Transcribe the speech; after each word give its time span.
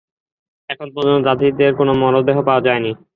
এখন 0.69 0.87
পর্যন্ত 0.95 1.21
যাত্রীদের 1.27 1.71
কোন 1.75 1.89
মরদেহ 2.01 2.37
পাওয়া 2.47 2.65
যায়নি। 2.67 2.91